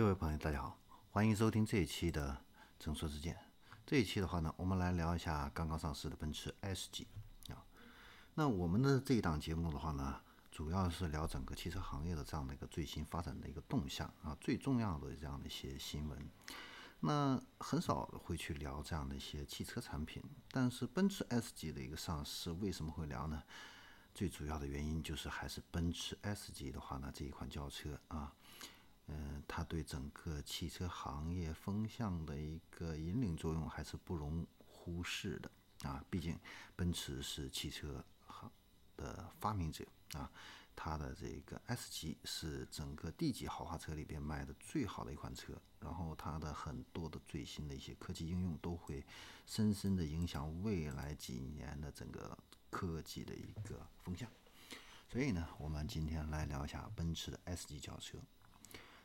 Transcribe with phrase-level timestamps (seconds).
[0.00, 0.78] 各位朋友，大家好，
[1.10, 2.32] 欢迎收听这一期的
[2.82, 3.34] 《正说之见》。
[3.84, 7.06] 这一期的话呢，我们来聊一下刚刚上市的奔驰 S 级
[7.50, 7.60] 啊。
[8.32, 10.18] 那我们的这一档节目的话呢，
[10.50, 16.18] 主要是聊整个汽车行业的这样的一个最新发展的一个动向啊，最重要的这样的一些新闻。
[17.00, 23.42] 那很少会去聊这样的一些汽车产品，但是奔驰 S 级的一个上市，为什么会聊呢？
[24.14, 28.32] 最主要的原因就是还是奔驰 S 级的话呢，这一款轿车啊。
[29.10, 35.50] 嗯，它对整个汽车行业风向的一个引领作用还是不容忽视的
[35.82, 36.04] 啊！
[36.08, 36.38] 毕竟
[36.76, 38.50] 奔驰是汽车行
[38.96, 40.30] 的发明者啊，
[40.76, 49.04] 它的这个 S 级是整个 D 级豪华车里边卖的最好的一款车，然后它的很多的最新的一些科技应用都会
[49.46, 52.38] 深深的影响未来几年的整个
[52.70, 54.30] 科技的一个风向。
[55.08, 58.16] 所以呢，我们今天来聊一下奔驰的 S 级轿车。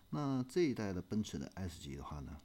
[0.09, 2.39] 那这一代的奔驰的 S 级的话呢，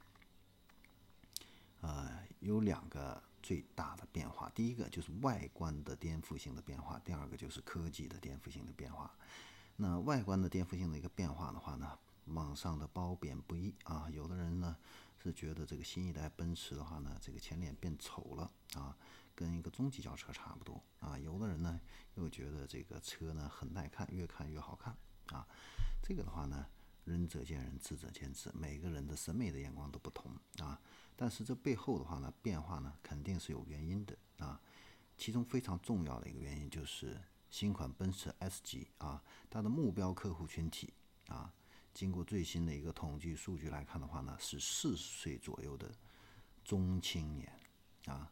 [1.79, 4.51] 呃，有两个最大的变化。
[4.53, 9.09] 第一个就是外观的颠覆性的变化，第二个就是科技的颠覆性的变化。
[9.77, 14.09] 那外观的颠覆性的一个变化的话呢，网上的褒贬不一啊。
[14.11, 14.75] 有的人呢
[15.23, 18.97] 是觉得这个新一代奔驰的话呢，这个前脸变丑了啊，
[19.33, 21.17] 跟一个中级轿车差不多啊。
[21.17, 21.79] 有的人呢
[22.15, 24.93] 又觉得这个车呢很耐看，越看越好看
[25.27, 25.47] 啊。
[26.03, 26.65] 这个的话呢。
[27.05, 30.79] 仁者见仁，智者见智，每个人的审美的眼光都不同啊。
[31.15, 34.59] 但是这背后的话呢，变化呢肯定是有原因的啊。
[35.17, 40.93] 其中非常重要的一个原因就是新款奔驰 S 级啊，它的目标客户群体
[41.27, 41.53] 啊，
[41.93, 45.91] 经过最新的一个统计数据来看的话呢，是四十岁左右的
[46.63, 47.51] 中青年
[48.05, 48.31] 啊。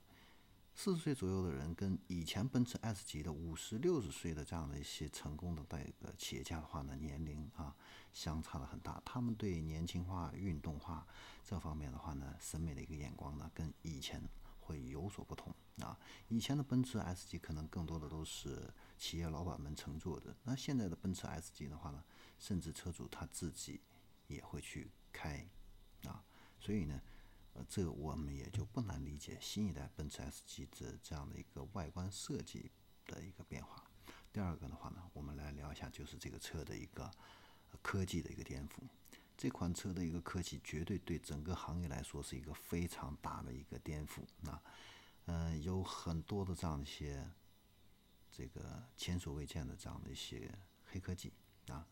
[0.82, 7.76] 四十岁左右的人跟以前奔驰 S 级的五十六十岁的这样的一些成功的这个企业家的话呢，年龄啊
[8.14, 9.02] 相差的很大。
[9.04, 11.06] 他们对年轻化、运动化
[11.44, 14.24] 这方面的话呢，审美的一个眼光呢，跟以前
[14.62, 16.00] 会有所不同啊。
[16.30, 22.02] 以前的奔驰 S 级可能更多的都是企业老板们乘坐的，那现在的奔驰 S 级的话呢，
[22.38, 23.82] 甚至车主他自己
[24.28, 25.46] 也会去开
[26.06, 26.24] 啊，
[26.58, 27.02] 所以呢。
[27.54, 32.72] 呃，这个我们也就不难理解新一代奔驰 S 级的这样的一个外观设计
[33.06, 33.84] 的一个变化。
[34.32, 37.10] 第二个的话呢，我们来聊一下，就是这个车的一个
[37.82, 38.82] 科技的一个颠覆。
[39.36, 44.62] 这款车的一个科技绝对对整个行业来说是一个非常大的一个颠覆啊。
[45.26, 47.28] 嗯，有很多的这样一些
[48.32, 50.54] 这个前所未见的这样的一些
[50.86, 51.34] 黑科技
[51.68, 51.88] 啊，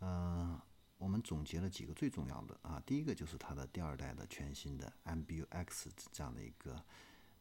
[0.00, 0.60] 嗯。
[1.00, 6.74] 我们总结了几个最重要的啊，第一个就是它的第二代的全新的 MBUX 这样的一个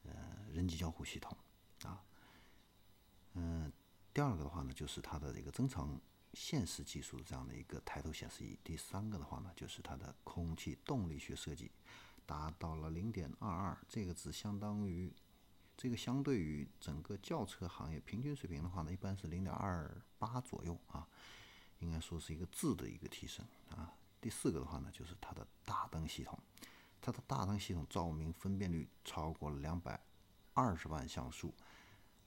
[0.04, 0.12] 呃
[0.54, 1.38] 人机交互系统
[1.84, 2.02] 啊，
[3.34, 3.70] 嗯，
[4.14, 6.00] 第二个的话呢就是它的这个增强
[6.34, 11.70] 现实技术这样的一个抬头显示仪，第三个的话呢就是它的空气动力学设计
[12.26, 15.14] 达到了零点二二，这个只相当于
[15.76, 21.06] 这个相对于整个轿车行业平均水平的话呢，一般是零点二八左右啊。
[21.80, 23.94] 应该说是一个质的一个提升啊。
[24.22, 26.38] 第四个的话呢，就是它的大灯系统，
[27.02, 30.00] 它的大灯系统照明分辨率超过了两百
[30.54, 31.54] 二十万像素，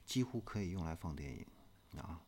[0.04, 1.46] 几乎可以用来放电影
[2.00, 2.20] 啊。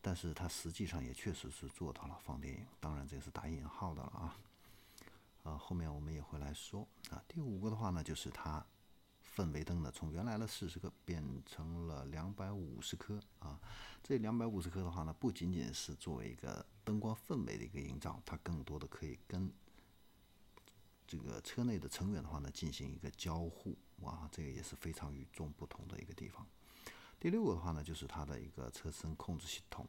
[0.00, 4.36] 但是它实际上也确实是做到了放电影，当然这是打引号的了啊。
[5.42, 7.22] 呃，后面我们也会来说啊。
[7.28, 8.64] 第五个的话呢，就是它。
[9.36, 13.60] 氛围灯呢，从原来的四十颗变成了两百五十颗啊！
[14.02, 19.52] 这两百五十颗的话呢，不仅仅是作为一个灯光氛围的一个营造，它更多的可以跟
[21.06, 26.46] 这个车内的成员的话呢进行一个交互哇，这个也是非常与众不同的一个地方。
[27.20, 29.86] 第六个的话呢，就是它的一个车身控制系统。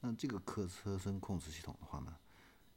[0.00, 2.16] 那这个客车身控制系统的话呢，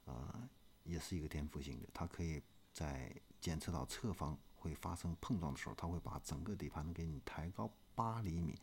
[0.03, 0.49] 呃，
[0.83, 2.41] 也是一个颠覆性的，它可以
[2.73, 4.37] 在检测到侧方。
[4.59, 8.59] 会发生碰撞的时候，它会把整个底盘给你抬高八厘米，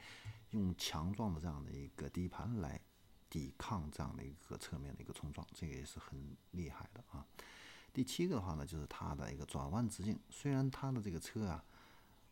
[0.50, 2.80] 用强壮的这样的一个底盘来
[3.28, 7.26] 抵抗这样的一个侧面的一个冲撞，这个也是很厉害的啊。
[7.92, 11.64] 第七个的话呢，就是它的一个转弯直径，虽然它的这个车啊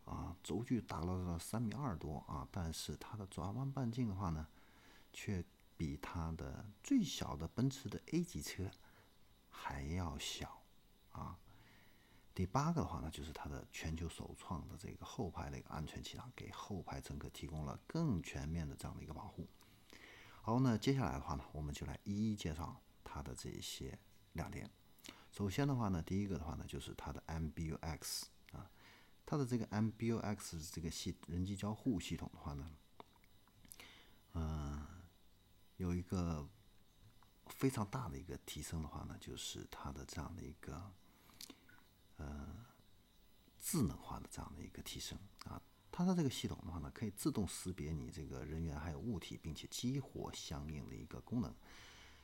[0.05, 4.47] 啊轴距达到了三米二多啊，但是它的转弯半径的话呢，
[5.13, 5.43] 却
[5.77, 8.71] 比它的最小的奔驰的 A 级车
[9.49, 10.63] 还要小
[11.13, 11.39] 啊。
[12.35, 19.49] 第八个的话呢，就是它的全球首创的这个后排的一个安全气囊，给后排乘客提供了更全面的这样的一个保护。
[20.43, 23.99] 好，那接下来的话呢，我们就来一一介绍它的这些
[24.33, 24.69] 亮点。
[25.31, 28.69] 首先的话呢，第一个的话呢，就是它的 MBUX 啊，
[29.25, 32.71] 它的这个 MBUX 这个系人机交互系统的话呢，
[34.35, 34.87] 嗯，
[35.77, 36.49] 有一个。
[37.51, 40.91] 非常大的一个提升的话呢，就是它的这样的一个
[42.17, 42.67] 呃
[43.61, 45.61] 智能化的这样的一个提升啊。
[45.91, 51.55] 它的这个系统的话呢，可以自动识别你这个人员还有物体，并且激活相应的一个功能。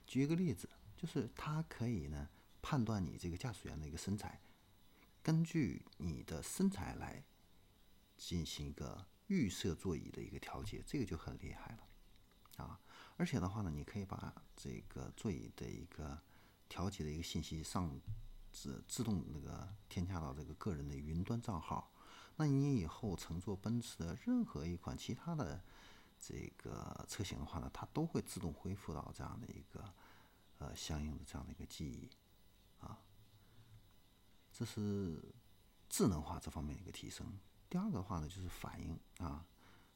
[0.07, 2.29] 举一个例子，就是它可以呢
[2.61, 4.41] 判断你这个驾驶员的一个身材，
[5.23, 7.23] 根据你的身材来
[8.17, 12.81] 进行一个预设座椅的一个调节，这个就很厉害了啊！
[13.17, 16.21] 而且的话呢，你可以把这个座椅的一个
[16.69, 18.01] 调节的一个信息上
[18.53, 21.93] 自自动那个添加到这个个人的云端账号。
[22.37, 25.63] 那你以后乘坐奔驰的任何一款其他的
[26.19, 29.93] 这个车型的话呢，它都会自动恢复到这样的一个
[30.59, 32.09] 呃相应的这样的一个记忆
[32.79, 32.99] 啊，
[34.53, 35.23] 这是
[35.89, 37.39] 智能化这方面的一个提升。
[37.69, 39.47] 第二个的话呢，就是反应啊，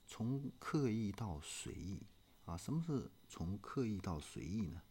[0.06, 2.06] 从刻意到随意
[2.44, 2.56] 啊。
[2.56, 4.82] 什么是从刻意到随意呢？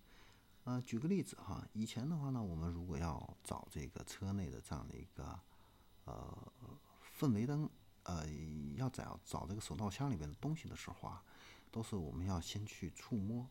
[0.63, 5.39] 啊，举个例子哈，以前的话呢，我们如果要找这个车内的这样的一个
[6.06, 6.51] 呃。
[7.15, 7.69] 氛围灯，
[8.04, 8.27] 呃，
[8.75, 11.24] 要找找这个手套箱里面的东西的时候啊，
[11.71, 13.48] 都是我们要先去触摸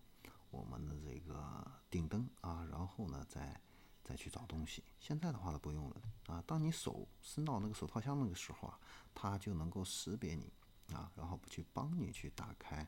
[0.50, 3.58] 我们的这个顶灯啊，然后呢，再
[4.02, 4.82] 再去找东西。
[4.98, 8.78] 现在的话呢，不用了啊，当你手伸到那个手套箱那个时候啊，
[9.14, 10.52] 它就能够识别你
[10.92, 12.86] 啊，然后去帮你去打开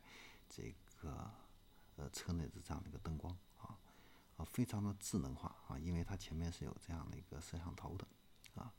[0.48, 1.30] 这个
[1.96, 3.34] 呃车内的这样的一个灯光
[4.36, 8.06] 啊，非常的智能化啊，因为它前面是有这样的一个摄像头的
[8.54, 8.72] 啊。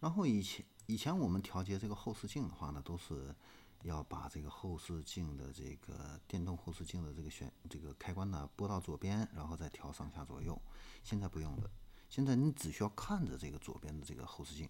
[0.00, 3.34] 然后以前以前我们调节这个后视镜的话呢，都是
[3.82, 10.60] 要把这个后视镜的这个电动后视镜的这个选这个开关呢拨到左边，然后再调上下左右。
[11.04, 11.70] 现在不用了，
[12.08, 14.68] 现在你只需要看着这个左边的这个后视镜，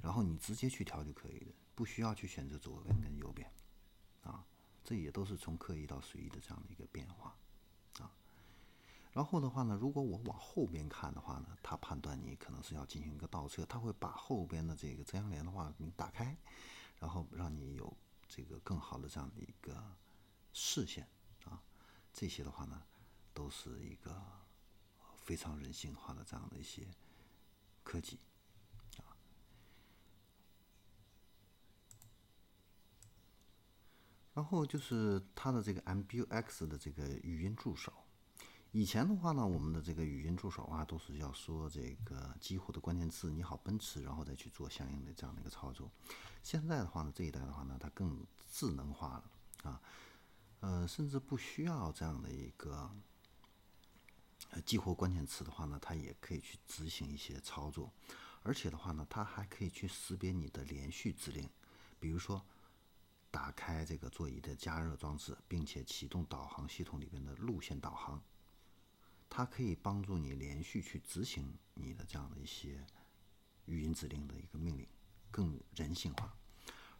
[0.00, 3.50] 然后你直接去调就可以了，不需要去选择左边跟右边，
[4.22, 4.44] 啊，
[4.84, 7.36] 这也都是从刻意到随意的这样的一个变化。
[7.98, 8.10] 啊
[9.12, 16.34] 然后的话呢，如果我往后边看的话呢，它判断你可能是要进行一个倒车，它会把后边的这个遮阳帘的话你打开，
[16.98, 17.94] 然后让你有
[18.26, 19.84] 这个更好的这样的一个
[20.54, 21.06] 视线
[21.44, 21.62] 啊。
[22.10, 22.82] 这些的话呢，
[23.34, 24.18] 都是一个
[25.14, 26.88] 非常人性化的这样的一些
[27.84, 28.18] 科技
[34.34, 37.92] 然后就是它的这个 MBUX 的这个语音助手。
[38.74, 45.90] 以前的话呢，我们的这个语音助手啊，都是要说这个激活的关键词“你好，奔驰”，然后再去做相应的这样的一个操作。
[46.42, 49.80] 现在的话呢，这一代的话呢，它更智能化了啊，
[50.60, 52.90] 呃，甚至不需要这样的一个
[54.52, 57.92] 呃激活关键词的话呢，它也可以去执行一些操作。
[58.42, 61.46] 而且的话呢，它还可以去识别你的连续指令，
[62.00, 62.42] 比如说
[63.32, 68.22] 打开这个座椅的加热装置，并且启动导航系统里边的路线导航。
[69.30, 72.86] 它可以帮助你连续去执行你的这样的一些
[73.64, 74.86] 语音指令的一个命令，
[75.30, 76.36] 更人性化。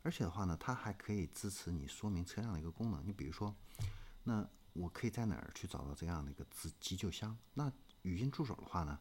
[0.02, 3.06] 而且的话呢，它还可以支持你说明车辆的一个功能。
[3.06, 3.54] 你比如说，
[4.24, 7.36] 那我可以在哪儿去找到这样的一个急急救箱？
[7.52, 7.70] 那
[8.00, 8.98] 语音助手的话呢，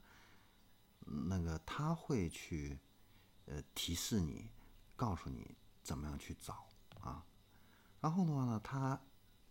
[0.99, 2.77] 那个它会去
[3.45, 4.51] 呃提示你，
[4.97, 6.67] 告诉你怎么样去找
[7.01, 7.25] 啊。
[7.99, 8.99] 然后的话呢，它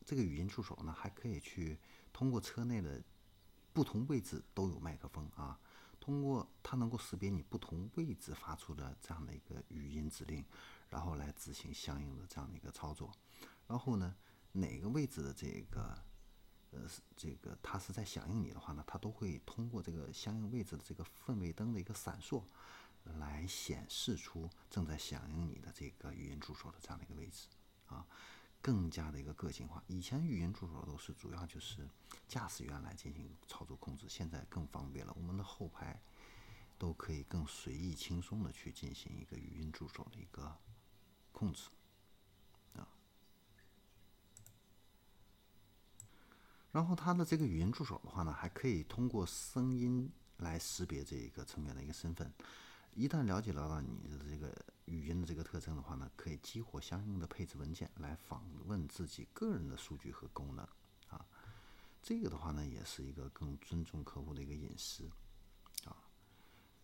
[0.04, 1.78] 这个语音助手呢，还可以去
[2.12, 3.02] 通过车内的。
[3.72, 5.56] 不同位置都有麦克风啊，
[6.00, 10.44] 通过它能够识别你不同位置发出的这样的一个语音指令，
[10.88, 13.12] 然后来执行相应的这样的一个操作。
[13.68, 14.12] 然后呢，
[14.50, 15.96] 哪个位置的这个
[16.72, 16.80] 呃
[17.16, 22.42] 这个它是在响应你的话呢，它都会通过这个相应位置的这个氛围灯的一个闪烁，
[23.04, 27.46] 来显示出正在响应你的这个语音助手的这样的一个位置
[27.86, 28.06] 啊。
[28.62, 29.82] 更加的一个个性化。
[29.86, 31.88] 以前语音助手都是主要就是
[32.28, 35.98] 驾驶员来进行操作控制，现在更方便了，我们的后排
[36.76, 40.54] 都可以更随意轻松的去进行一个语音助手的一个
[41.32, 41.70] 控制
[42.74, 42.86] 啊。
[46.70, 52.30] 然后它的这个语音助手的话呢，还可以通过声音来识别这个成员的一个身份。
[52.94, 54.54] 一旦了解到了你的这个
[54.86, 60.66] 语音的这个特征的话呢，可以激活相应的配置文件来访问自己个人的数据和功能
[61.08, 61.24] 啊。
[62.02, 65.08] 这个的话呢，也是一个更尊重客户的一个隐私
[65.84, 65.96] 啊。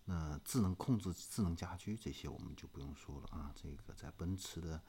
[0.04, 3.52] 那智能控制、智能家居这些我们就不用说了啊。
[3.54, 4.80] 这个在奔驰的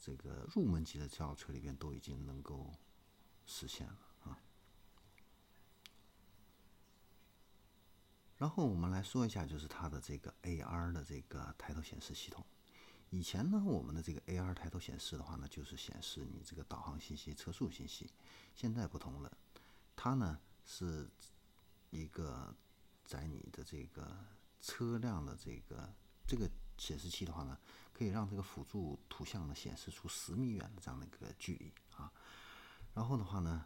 [0.00, 2.72] 这个入门级的轿车里边都已经能够
[3.44, 3.98] 实现了。
[8.38, 12.44] 然后我们来说一下，就是它的这个 AR 的这个抬头显示系统。
[13.10, 18.10] 以前呢，我们的这个 AR 抬头显示的话呢，就是显示你这个导航信息、车速信息。
[18.54, 19.32] 现在不同了，
[19.94, 21.08] 它呢是
[21.90, 22.54] 一个
[23.04, 24.14] 在你的这个
[24.60, 25.88] 车辆的这个
[26.26, 27.56] 这个显示器的话呢，
[27.94, 32.12] 可以让这个辅助图像呢显示出十米远的这样的一个距离啊。
[32.92, 33.64] 然后的话呢，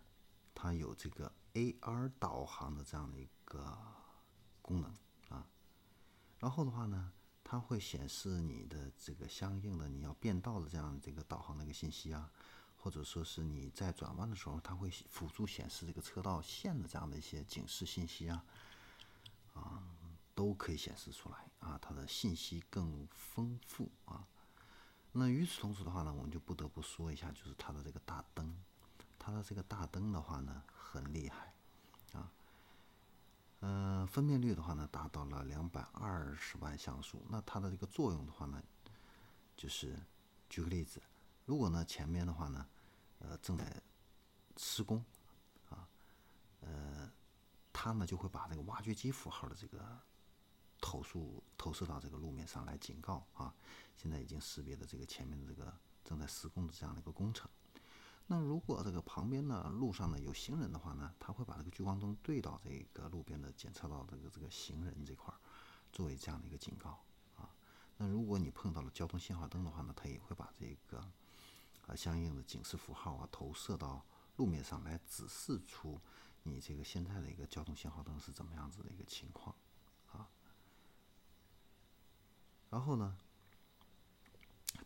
[0.55, 3.77] 它有这个 AR 导航的这样的一个
[4.71, 4.91] 功能
[5.29, 5.47] 啊。
[6.39, 7.12] 然后的话呢。
[7.43, 12.31] 它会显示你的这个相应的你要变道的这样这个导航的一个信息啊，
[12.77, 18.45] 或者说是你在转弯的时候，它会辅助显示这个车道线的这样的一些警示信息啊，
[19.53, 19.83] 啊，
[20.33, 24.25] 都可以显示出来啊，它的信息更丰富啊。
[25.11, 28.57] 那与此同时的话呢，我们就不得不说一下，就是它的这个大灯，
[29.19, 31.53] 它的这个大灯的话呢，很厉害。
[33.62, 37.23] 嗯，分辨率的话呢，达到了两百二十万像素。
[37.29, 38.62] 那它的这个作用的话呢，
[39.55, 39.95] 就是
[40.49, 41.02] 举个例子，
[41.45, 42.67] 如果呢前面的话呢，
[43.19, 43.83] 呃正在
[44.57, 45.05] 施工
[45.69, 45.87] 啊，
[46.61, 47.11] 呃，
[47.71, 49.99] 它呢就会把这个挖掘机符号的这个
[50.81, 53.55] 投诉投射到这个路面上来警告啊，
[53.95, 55.71] 现在已经识别的这个前面的这个
[56.02, 57.47] 正在施工的这样的一个工程。
[58.32, 65.37] 那如果这个旁边的路上呢有行人的话呢，他会把这个聚光灯对到这个路边的检测到这个这个行人这块儿，
[65.92, 66.90] 作为这样的一个警告
[67.37, 67.50] 啊。
[67.96, 70.99] 那如果你碰到了交通信号灯的话呢，它也会把这个
[71.88, 74.06] 啊相应的警示符号啊投射到
[74.37, 76.00] 路面上来，指示出
[76.44, 79.56] 你这个现在的一个交通信号灯是怎么样子的一个情况
[80.12, 80.30] 啊。
[82.70, 83.16] 然后呢，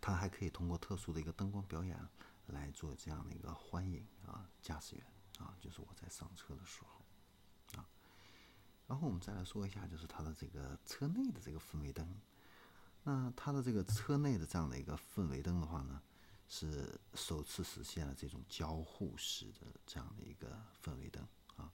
[0.00, 2.08] 它还可以通过特殊的一个灯光表演。
[2.48, 5.04] 来做这样的一个欢迎啊，驾驶员
[5.38, 7.88] 啊，就是我在上车的时候啊。
[8.86, 12.06] 然后我们再来说一下，就是它的这个车内的这个氛围灯。
[13.02, 16.02] 那它的这个车内的这样的一个氛围灯的话呢，
[16.48, 21.72] 是首次实现了这种交互式的这样的一个氛围灯啊。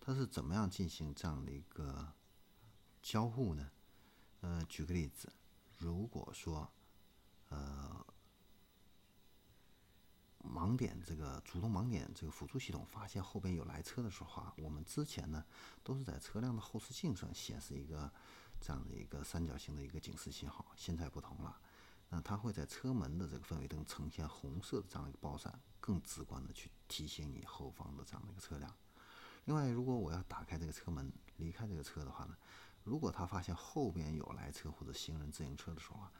[0.00, 2.12] 它是怎么样进行这样的一个
[3.00, 3.70] 交互呢？
[4.40, 5.32] 呃，举个例子，
[5.78, 6.68] 如果说
[7.48, 8.04] 呃。
[10.42, 15.44] 盲点这个主动盲点这个辅助系统发现后边有来车的时候啊，我们之前呢
[15.82, 18.10] 都是在车辆的后视镜上显示一个
[18.60, 21.60] 这样的一个三角形的一个警示信号，现在不同了，
[22.08, 28.74] 那它会在车门的这个氛围灯呈现红色的这样一个爆闪，更直观的去提醒你后方的这样的一个车辆。
[29.44, 32.36] 另外，如果我要打开这个车门离开这个车的话呢，
[32.82, 36.10] 如果它发现后边有来车或者行人自行车的时候啊。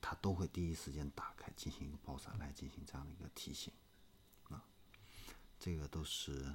[0.00, 3.72] 它都会第一时间打开，进行一个爆闪来进行这样的一个提醒，
[4.48, 4.64] 啊，
[5.58, 6.54] 这个都是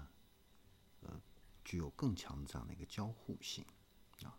[1.02, 1.22] 呃
[1.64, 3.66] 具有更强的这样的一个交互性
[4.24, 4.38] 啊。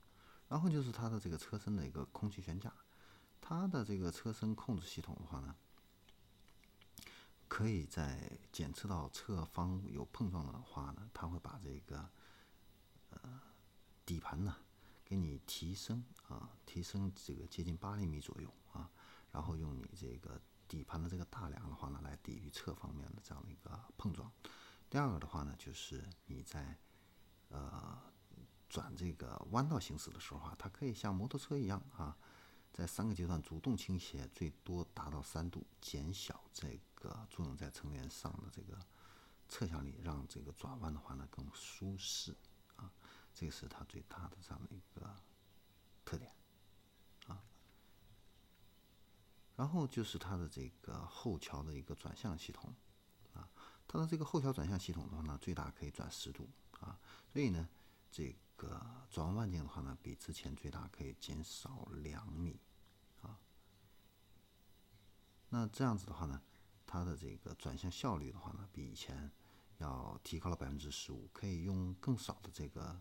[0.48, 2.72] 然后就是它的这个车身的一个空气悬架，
[3.40, 5.54] 它的这个车身控制系统的话呢，
[7.48, 12.10] 可以在检测到侧方有碰撞的话呢，它会把这个
[13.10, 13.40] 呃
[14.04, 14.56] 底盘呢
[15.14, 18.90] 给你提升啊，提升这个接近八厘米左右啊。
[19.30, 24.32] 然后用你这个底盘的这个大梁的话呢，来抵御侧方面的这样的一个碰撞。
[24.90, 26.76] 第二个的话呢，就是你在
[27.48, 27.96] 呃
[28.68, 32.16] 转这个弯道行驶的时候啊，它可以像摩托车一样啊，
[32.72, 38.76] 在三个阶段主动倾斜，最多达到三度，减小这个作用在成员上的这个
[39.48, 42.36] 侧向力，让这个转弯的话呢更舒适。
[43.34, 45.14] 这是它最大的这样的一个
[46.04, 46.32] 特点。
[47.26, 47.42] 啊。
[49.56, 52.74] 然后就是它的这个后桥的一个转向系统，
[53.34, 53.48] 啊，
[53.86, 56.48] 它的这个后桥转向系统的话呢，最大可以转十度，
[56.80, 56.98] 啊，
[57.32, 57.68] 所以呢，
[58.10, 62.58] 这个转弯半径的话呢，比之前最大可以减少两米，
[63.22, 63.38] 啊，
[65.50, 66.42] 那这样子的话呢，
[66.86, 69.30] 它的这个转向效率的话呢，比以前
[69.78, 73.00] 要提高了百分之十五，可以用更少的这个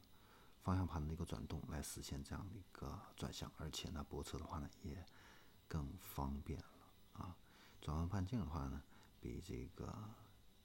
[0.63, 5.05] 方向盘的一个转动来实现这样的一个转向，而且呢，泊车的话呢，也。
[5.65, 6.65] 更方便了
[7.13, 7.35] 啊！
[7.81, 8.83] 转弯半径的话呢，
[9.19, 9.91] 比这个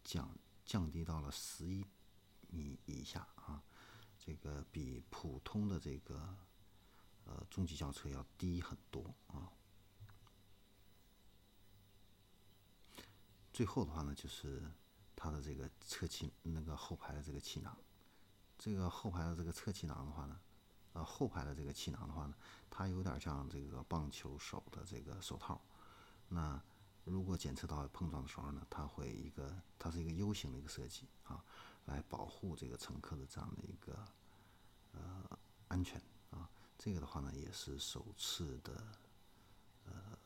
[0.04, 0.28] 降
[0.66, 1.82] 降低到了十一
[2.48, 3.62] 米以下啊，
[4.18, 6.36] 这个比普通的这个
[7.24, 9.50] 呃中级轿车要低很多啊。
[13.50, 14.70] 最后的话呢，就是
[15.16, 17.74] 它的这个侧气那个后排的这个气囊，
[18.58, 20.38] 这个后排的这个侧气囊的话呢。
[20.94, 22.34] 呃，后排的这个气囊的话呢，
[22.70, 25.60] 它有点像这个棒球手的这个手套。
[26.28, 26.60] 那
[27.04, 31.44] 如果检测到碰撞的时候呢，它会一个，它是一个 U 型的一个设计啊，
[31.84, 33.96] 来保护这个乘客的这样的一个
[34.92, 35.38] 呃
[35.68, 36.48] 安全啊。
[36.78, 38.82] 这个的话呢，也是首次的
[39.84, 40.18] 呃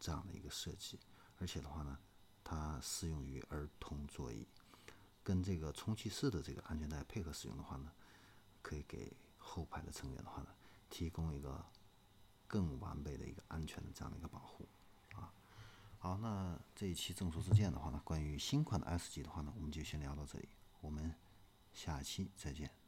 [0.00, 0.98] 这样的一个设计，
[1.38, 1.96] 而且的话呢，
[2.42, 4.46] 它适用于儿童座椅，
[5.22, 7.92] 跟这个充气式的这个安全带配合使用的话呢，
[8.62, 10.48] 可以给后排的成员的话呢，
[10.88, 11.64] 提供一个
[12.46, 14.68] 更完备的一个安全的这样的一个保护
[15.14, 15.32] 啊。
[15.98, 20.48] 好，那这一期正说事件的话呢，关于新款的 S 级的话呢，我们就先聊到这里，
[20.80, 21.14] 我们
[21.72, 22.79] 下期再见。